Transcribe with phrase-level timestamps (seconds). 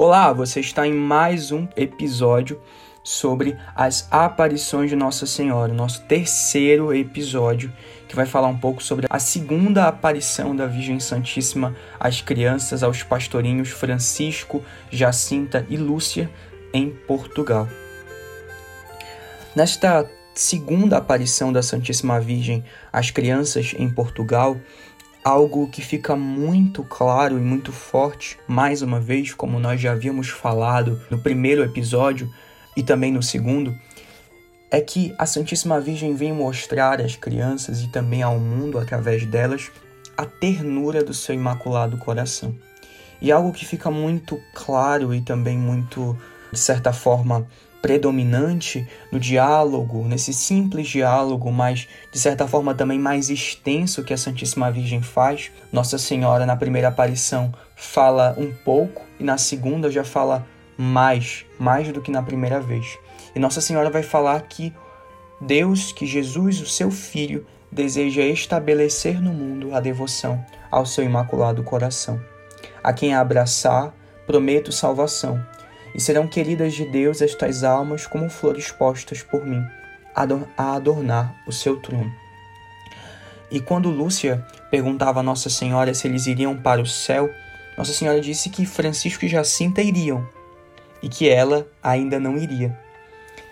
[0.00, 2.62] Olá, você está em mais um episódio
[3.02, 7.72] sobre as aparições de Nossa Senhora, nosso terceiro episódio,
[8.06, 13.02] que vai falar um pouco sobre a segunda aparição da Virgem Santíssima às crianças, aos
[13.02, 16.30] pastorinhos Francisco, Jacinta e Lúcia
[16.72, 17.66] em Portugal.
[19.56, 24.56] Nesta segunda aparição da Santíssima Virgem às crianças em Portugal,
[25.28, 30.30] algo que fica muito claro e muito forte, mais uma vez, como nós já havíamos
[30.30, 32.32] falado no primeiro episódio
[32.74, 33.76] e também no segundo,
[34.70, 39.70] é que a Santíssima Virgem vem mostrar às crianças e também ao mundo através delas
[40.16, 42.56] a ternura do seu imaculado coração.
[43.20, 46.16] E algo que fica muito claro e também muito,
[46.50, 47.46] de certa forma,
[47.80, 54.18] predominante no diálogo, nesse simples diálogo, mas de certa forma também mais extenso que a
[54.18, 55.50] Santíssima Virgem faz.
[55.72, 61.90] Nossa Senhora, na primeira aparição, fala um pouco e na segunda já fala mais, mais
[61.92, 62.98] do que na primeira vez.
[63.34, 64.72] E Nossa Senhora vai falar que
[65.40, 71.62] Deus, que Jesus, o seu Filho, deseja estabelecer no mundo a devoção ao seu imaculado
[71.62, 72.20] coração.
[72.82, 73.94] A quem abraçar,
[74.26, 75.40] prometo salvação
[75.94, 79.64] e serão queridas de Deus estas almas como flores postas por mim,
[80.14, 82.12] a adornar o seu trono.
[83.50, 87.30] E quando Lúcia perguntava a Nossa Senhora se eles iriam para o céu,
[87.76, 90.28] Nossa Senhora disse que Francisco e Jacinta iriam
[91.02, 92.76] e que ela ainda não iria.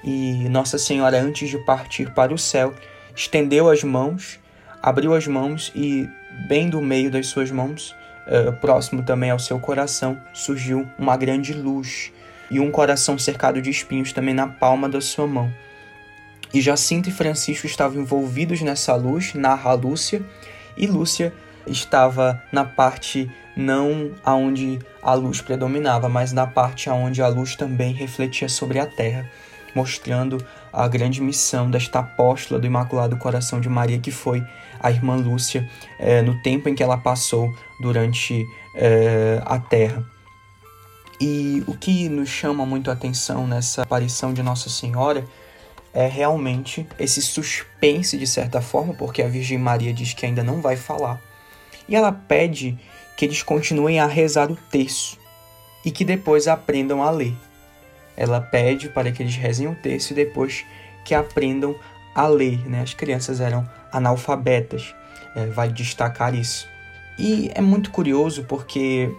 [0.04, 2.74] E Nossa Senhora, antes de partir para o céu,
[3.14, 4.38] estendeu as mãos,
[4.82, 6.08] abriu as mãos e,
[6.46, 7.94] bem do meio das suas mãos,
[8.26, 12.12] uh, próximo também ao seu coração, surgiu uma grande luz
[12.50, 15.52] e um coração cercado de espinhos também na palma da sua mão.
[16.54, 20.22] E Jacinto e Francisco estavam envolvidos nessa luz, narra Lúcia,
[20.76, 21.32] e Lúcia
[21.66, 27.92] estava na parte não aonde a luz predominava, mas na parte aonde a luz também
[27.92, 29.28] refletia sobre a terra,
[29.74, 34.44] mostrando a grande missão desta apóstola do Imaculado Coração de Maria, que foi
[34.78, 40.15] a irmã Lúcia, eh, no tempo em que ela passou durante eh, a terra.
[41.20, 45.24] E o que nos chama muito a atenção nessa aparição de Nossa Senhora
[45.94, 50.60] é realmente esse suspense, de certa forma, porque a Virgem Maria diz que ainda não
[50.60, 51.18] vai falar.
[51.88, 52.78] E ela pede
[53.16, 55.18] que eles continuem a rezar o texto
[55.82, 57.34] e que depois aprendam a ler.
[58.14, 60.66] Ela pede para que eles rezem o texto e depois
[61.02, 61.74] que aprendam
[62.14, 62.68] a ler.
[62.68, 62.82] Né?
[62.82, 64.94] As crianças eram analfabetas,
[65.34, 66.68] é, vai destacar isso.
[67.18, 69.10] E é muito curioso porque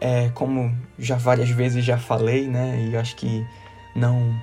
[0.00, 2.88] é, como já várias vezes já falei, né?
[2.90, 3.46] E acho que
[3.94, 4.34] não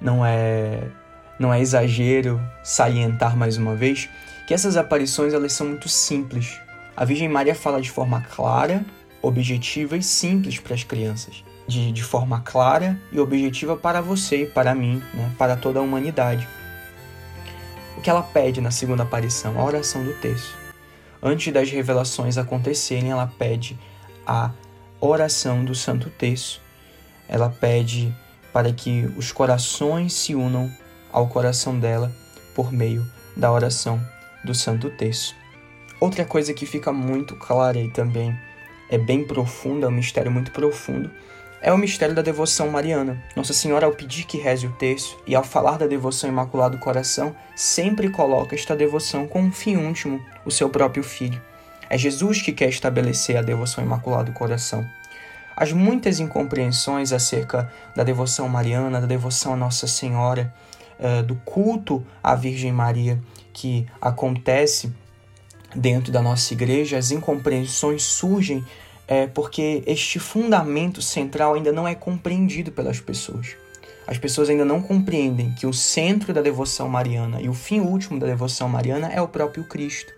[0.00, 0.88] não é
[1.38, 4.08] não é exagero salientar mais uma vez
[4.46, 6.58] que essas aparições elas são muito simples.
[6.96, 8.84] A Virgem Maria fala de forma clara,
[9.22, 11.44] objetiva e simples para as crianças.
[11.66, 15.30] De, de forma clara e objetiva para você para mim, né?
[15.36, 16.48] para toda a humanidade.
[17.96, 19.60] O que ela pede na segunda aparição?
[19.60, 20.56] A oração do texto.
[21.22, 23.78] Antes das revelações acontecerem, ela pede
[24.26, 24.50] a
[25.00, 26.60] oração do Santo Terço.
[27.28, 28.14] Ela pede
[28.52, 30.70] para que os corações se unam
[31.12, 32.12] ao coração dela
[32.54, 34.00] por meio da oração
[34.44, 35.34] do Santo Terço.
[36.00, 38.36] Outra coisa que fica muito clara e também
[38.90, 41.10] é bem profunda, é um mistério muito profundo,
[41.60, 43.22] é o mistério da devoção mariana.
[43.34, 47.34] Nossa Senhora, ao pedir que reze o terço e ao falar da devoção Imaculado Coração,
[47.56, 51.42] sempre coloca esta devoção com um fim último, o seu próprio Filho.
[51.88, 54.86] É Jesus que quer estabelecer a devoção Imaculado Coração.
[55.56, 60.52] As muitas incompreensões acerca da devoção mariana, da devoção a Nossa Senhora,
[60.98, 63.18] uh, do culto à Virgem Maria
[63.52, 64.92] que acontece
[65.74, 68.64] dentro da nossa igreja, as incompreensões surgem
[69.08, 73.56] é, porque este fundamento central ainda não é compreendido pelas pessoas.
[74.06, 78.18] As pessoas ainda não compreendem que o centro da devoção mariana e o fim último
[78.18, 80.12] da devoção mariana é o próprio Cristo,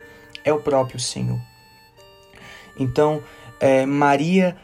[0.44, 1.40] é o próprio Senhor.
[2.78, 3.22] Então,
[3.58, 4.56] é, Maria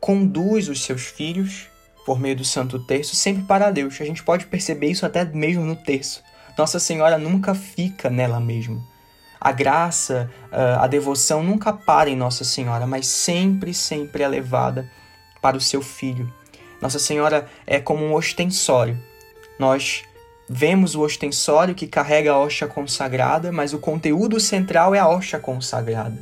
[0.00, 1.66] conduz os seus filhos
[2.06, 4.00] por meio do Santo Terço sempre para Deus.
[4.00, 6.22] A gente pode perceber isso até mesmo no terço.
[6.56, 8.82] Nossa Senhora nunca fica nela mesma.
[9.40, 14.90] A graça, a devoção nunca para em Nossa Senhora, mas sempre, sempre é levada
[15.40, 16.32] para o seu filho.
[16.80, 18.98] Nossa Senhora é como um ostensório.
[19.58, 20.02] Nós
[20.48, 25.38] vemos o ostensório que carrega a hoxa consagrada, mas o conteúdo central é a hoxa
[25.38, 26.18] consagrada.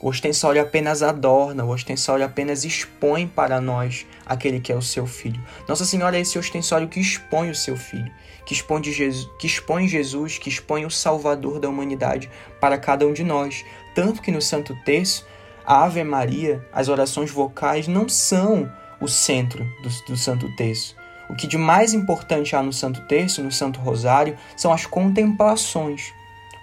[0.00, 5.08] O ostensório apenas adorna, o ostensório apenas expõe para nós aquele que é o seu
[5.08, 5.40] filho.
[5.68, 8.12] Nossa Senhora é esse ostensório que expõe o seu filho,
[8.46, 12.30] que expõe, Jesus, que expõe Jesus, que expõe o Salvador da humanidade
[12.60, 13.64] para cada um de nós.
[13.92, 15.26] Tanto que no Santo Terço,
[15.66, 20.94] a Ave Maria, as orações vocais não são o centro do, do Santo Terço.
[21.28, 26.14] O que de mais importante há no Santo Terço, no Santo Rosário, são as contemplações,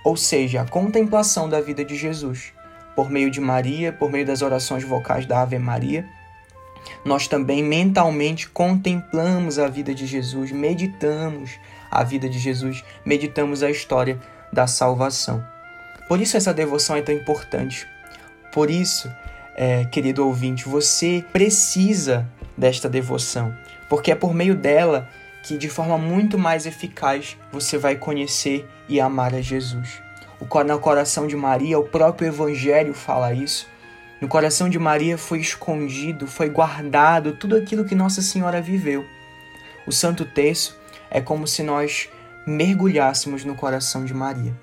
[0.06, 2.55] ou seja, a contemplação da vida de Jesus.
[2.96, 6.06] Por meio de Maria, por meio das orações vocais da Ave Maria,
[7.04, 11.52] nós também mentalmente contemplamos a vida de Jesus, meditamos
[11.92, 14.20] a vida de Jesus, meditamos a história
[14.52, 15.44] da salvação.
[16.08, 17.88] Por isso essa devoção é tão importante.
[18.52, 19.12] Por isso,
[19.56, 22.28] é, querido ouvinte, você precisa
[22.58, 23.56] desta devoção,
[23.90, 25.10] porque é por meio dela
[25.44, 30.05] que, de forma muito mais eficaz, você vai conhecer e amar a Jesus.
[30.40, 33.68] O, no coração de Maria, o próprio Evangelho fala isso.
[34.22, 39.06] No coração de Maria foi escondido, foi guardado tudo aquilo que Nossa Senhora viveu.
[39.86, 40.78] O Santo Terço
[41.12, 42.10] é como se nós
[42.48, 44.54] mergulhássemos no coração de Maria.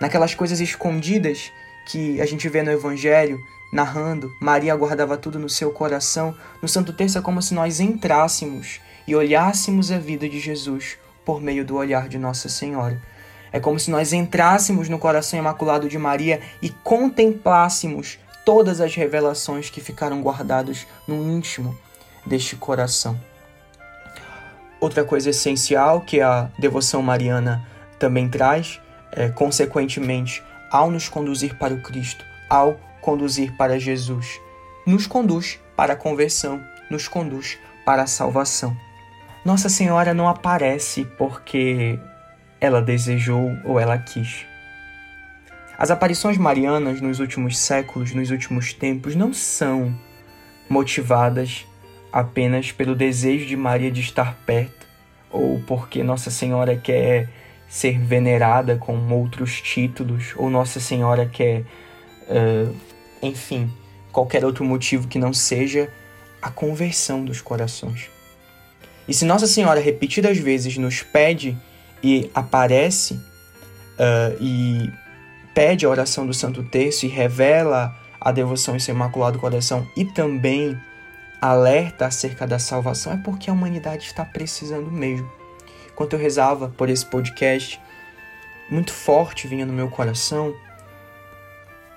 [0.00, 1.50] Naquelas coisas escondidas
[1.86, 3.38] que a gente vê no Evangelho,
[3.72, 6.34] narrando, Maria guardava tudo no seu coração.
[6.62, 11.40] No Santo Terço é como se nós entrássemos e olhássemos a vida de Jesus por
[11.40, 13.02] meio do olhar de Nossa Senhora.
[13.52, 19.70] É como se nós entrássemos no coração imaculado de Maria e contemplássemos todas as revelações
[19.70, 21.76] que ficaram guardadas no íntimo
[22.24, 23.18] deste coração.
[24.80, 27.66] Outra coisa essencial que a devoção mariana
[27.98, 28.80] também traz,
[29.12, 34.40] é, consequentemente, ao nos conduzir para o Cristo, ao conduzir para Jesus.
[34.86, 38.76] Nos conduz para a conversão, nos conduz para a salvação.
[39.44, 41.98] Nossa Senhora não aparece porque
[42.60, 44.46] ela desejou ou ela quis.
[45.78, 49.94] As aparições marianas nos últimos séculos, nos últimos tempos, não são
[50.68, 51.64] motivadas
[52.12, 54.86] apenas pelo desejo de Maria de estar perto
[55.30, 57.28] ou porque Nossa Senhora quer
[57.68, 61.60] ser venerada com outros títulos ou Nossa Senhora quer
[62.28, 62.74] uh,
[63.22, 63.70] enfim,
[64.12, 65.90] qualquer outro motivo que não seja
[66.42, 68.10] a conversão dos corações.
[69.06, 71.56] E se Nossa Senhora repetidas vezes nos pede
[72.02, 74.92] e aparece uh, e
[75.54, 80.04] pede a oração do Santo Terço e revela a devoção em seu Imaculado Coração e
[80.04, 80.78] também
[81.40, 85.30] alerta acerca da salvação, é porque a humanidade está precisando mesmo.
[85.90, 87.80] Enquanto eu rezava por esse podcast,
[88.70, 90.54] muito forte vinha no meu coração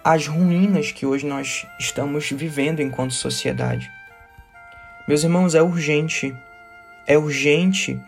[0.03, 3.89] as ruínas que hoje nós estamos vivendo enquanto sociedade.
[5.07, 6.35] Meus irmãos, é urgente,
[7.07, 8.01] é urgente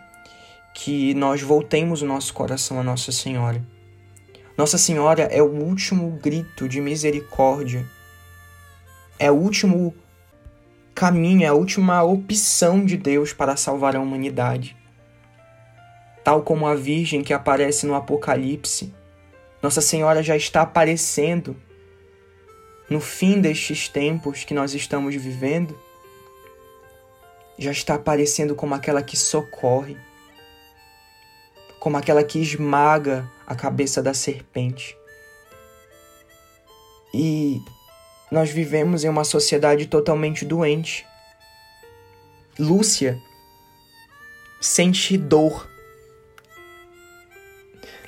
[0.75, 3.65] que nós voltemos o nosso coração a Nossa Senhora.
[4.57, 7.89] Nossa Senhora é o último grito de misericórdia,
[9.17, 9.95] é o último
[10.93, 14.75] caminho, é a última opção de Deus para salvar a humanidade.
[16.21, 18.93] Tal como a Virgem que aparece no Apocalipse,
[19.63, 21.55] Nossa Senhora já está aparecendo
[22.89, 25.79] no fim destes tempos que nós estamos vivendo,
[27.57, 29.97] já está aparecendo como aquela que socorre,
[31.85, 34.97] como aquela que esmaga a cabeça da serpente.
[37.13, 37.61] E
[38.31, 41.05] nós vivemos em uma sociedade totalmente doente.
[42.57, 43.21] Lúcia
[44.59, 45.69] sente dor.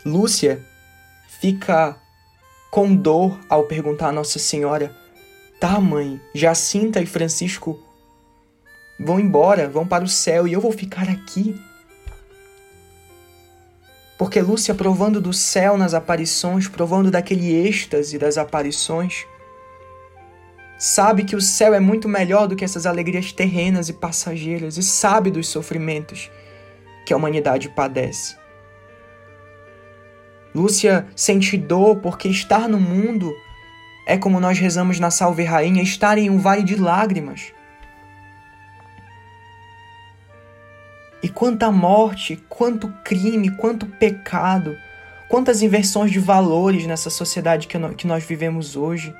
[0.03, 0.65] Lúcia
[1.39, 2.01] fica
[2.71, 4.91] com dor ao perguntar a Nossa Senhora:
[5.59, 7.79] Tá, mãe, Jacinta e Francisco
[8.99, 11.66] vão embora, vão para o céu e eu vou ficar aqui.
[14.27, 19.25] Porque Lúcia, provando do céu nas aparições, provando daquele êxtase das aparições,
[20.77, 24.83] sabe que o céu é muito melhor do que essas alegrias terrenas e passageiras e
[24.83, 26.29] sabe dos sofrimentos
[27.05, 28.35] que a humanidade padece.
[30.53, 33.33] Lúcia sente dor porque estar no mundo
[34.05, 37.53] é como nós rezamos na Salve Rainha, estar em um vale de lágrimas.
[41.21, 44.77] E quanta morte, quanto crime, quanto pecado,
[45.27, 49.13] quantas inversões de valores nessa sociedade que nós vivemos hoje.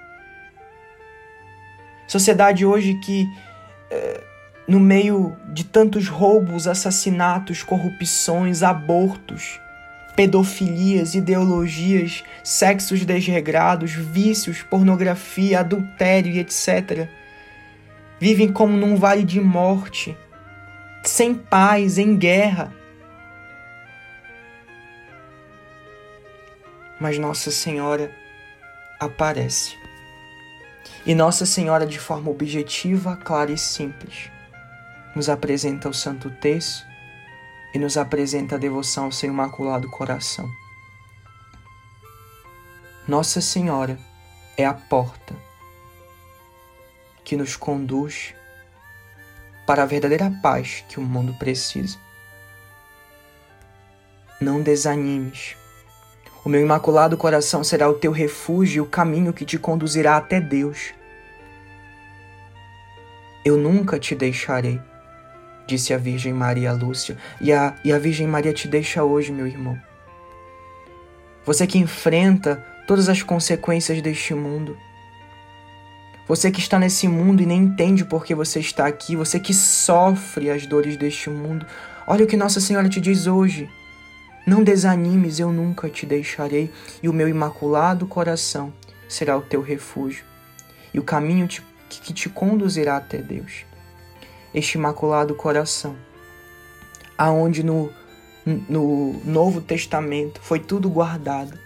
[2.08, 3.28] Sociedade hoje que,
[3.92, 4.24] eh,
[4.68, 9.60] no meio de tantos roubos, assassinatos, corrupções, abortos,
[10.16, 17.08] pedofilias, ideologias, sexos desregrados, vícios, pornografia, adultério e etc.
[18.20, 20.18] Vivem como num vale de morte,
[21.08, 22.74] sem paz, em guerra.
[27.00, 28.12] Mas Nossa Senhora
[29.00, 29.76] aparece.
[31.06, 34.30] E Nossa Senhora, de forma objetiva, clara e simples,
[35.16, 36.86] nos apresenta o Santo Texto
[37.74, 40.50] e nos apresenta a devoção ao seu Imaculado Coração.
[43.08, 43.98] Nossa Senhora
[44.58, 45.34] é a porta
[47.24, 48.34] que nos conduz
[49.68, 51.98] para a verdadeira paz que o mundo precisa.
[54.40, 55.58] Não desanimes.
[56.46, 60.40] O meu imaculado coração será o teu refúgio e o caminho que te conduzirá até
[60.40, 60.94] Deus.
[63.44, 64.80] Eu nunca te deixarei,
[65.68, 69.48] disse a Virgem Maria Lúcia, e a, e a Virgem Maria te deixa hoje, meu
[69.48, 69.78] irmão.
[71.46, 74.78] Você que enfrenta todas as consequências deste mundo,
[76.28, 79.54] você que está nesse mundo e nem entende por que você está aqui, você que
[79.54, 81.66] sofre as dores deste mundo,
[82.06, 83.70] olha o que Nossa Senhora te diz hoje.
[84.46, 88.74] Não desanimes, eu nunca te deixarei, e o meu imaculado coração
[89.08, 90.26] será o teu refúgio,
[90.94, 93.66] e o caminho te, que te conduzirá até Deus.
[94.54, 95.96] Este imaculado coração,
[97.18, 97.90] aonde no,
[98.46, 101.58] no Novo Testamento foi tudo guardado.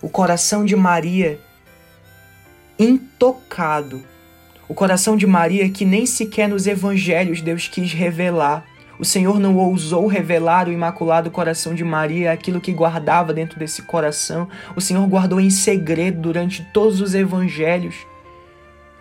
[0.00, 1.38] O coração de Maria
[2.82, 4.02] intocado.
[4.68, 8.64] O coração de Maria que nem sequer nos evangelhos Deus quis revelar
[9.02, 13.82] o Senhor não ousou revelar o imaculado coração de Maria, aquilo que guardava dentro desse
[13.82, 14.48] coração.
[14.76, 17.96] O Senhor guardou em segredo durante todos os evangelhos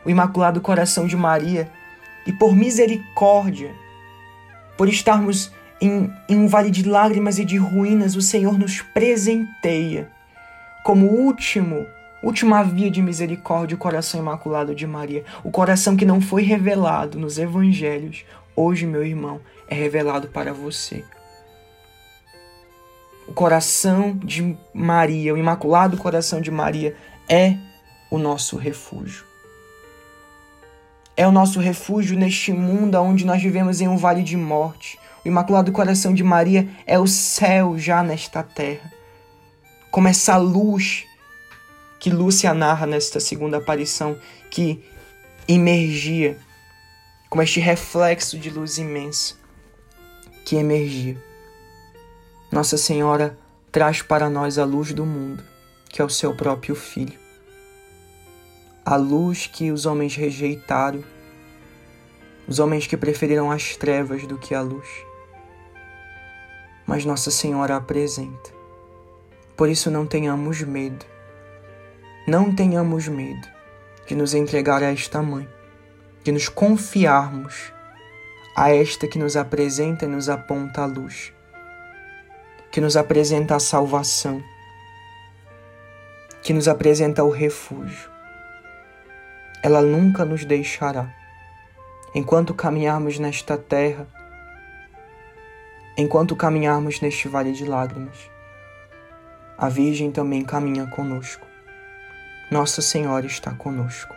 [0.03, 1.69] o imaculado coração de Maria.
[2.25, 3.75] E por misericórdia,
[4.75, 10.09] por estarmos em, em um vale de lágrimas e de ruínas, o Senhor nos presenteia
[10.83, 11.85] como último
[12.23, 17.17] última via de misericórdia, o coração imaculado de Maria, o coração que não foi revelado
[17.17, 18.25] nos evangelhos,
[18.55, 21.03] hoje, meu irmão, é revelado para você.
[23.27, 26.95] O coração de Maria, o imaculado coração de Maria,
[27.29, 27.55] é
[28.09, 29.23] o nosso refúgio.
[31.15, 34.99] É o nosso refúgio neste mundo onde nós vivemos em um vale de morte.
[35.23, 38.91] O imaculado coração de Maria é o céu já nesta terra.
[39.89, 41.05] Como essa luz
[42.01, 44.17] que Lúcia narra nesta segunda aparição,
[44.49, 44.83] que
[45.47, 46.35] emergia,
[47.29, 49.35] como este reflexo de luz imensa
[50.43, 51.15] que emergia.
[52.51, 53.37] Nossa Senhora
[53.71, 55.43] traz para nós a luz do mundo,
[55.89, 57.19] que é o seu próprio Filho.
[58.83, 61.03] A luz que os homens rejeitaram,
[62.47, 64.87] os homens que preferiram as trevas do que a luz.
[66.87, 68.49] Mas Nossa Senhora apresenta.
[69.55, 71.05] Por isso não tenhamos medo.
[72.27, 73.47] Não tenhamos medo
[74.05, 75.49] de nos entregar a esta mãe,
[76.23, 77.73] de nos confiarmos
[78.55, 81.33] a esta que nos apresenta e nos aponta a luz,
[82.71, 84.43] que nos apresenta a salvação,
[86.43, 88.11] que nos apresenta o refúgio.
[89.63, 91.11] Ela nunca nos deixará.
[92.13, 94.07] Enquanto caminharmos nesta terra,
[95.97, 98.29] enquanto caminharmos neste vale de lágrimas,
[99.57, 101.50] a Virgem também caminha conosco.
[102.51, 104.13] Nossa Senhora está conosco.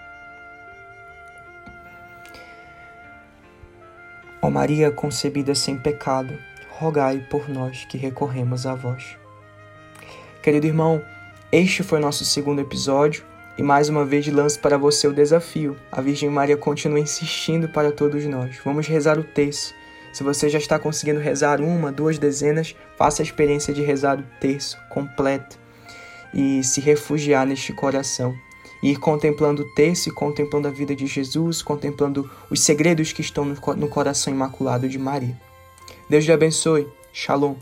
[4.43, 6.37] Ó Maria concebida sem pecado,
[6.69, 9.17] rogai por nós que recorremos a vós.
[10.43, 11.01] Querido irmão,
[11.53, 13.25] este foi nosso segundo episódio
[13.57, 15.77] e mais uma vez lanço para você o desafio.
[15.93, 18.59] A Virgem Maria continua insistindo para todos nós.
[18.65, 19.73] Vamos rezar o terço.
[20.13, 24.25] Se você já está conseguindo rezar uma, duas dezenas, faça a experiência de rezar o
[24.41, 25.63] terço completo
[26.35, 28.37] e se refugiar neste coração
[28.85, 33.45] ir contemplando o texto e contemplando a vida de Jesus, contemplando os segredos que estão
[33.45, 35.41] no coração imaculado de Maria.
[36.09, 36.87] Deus te abençoe.
[37.11, 37.55] Shalom.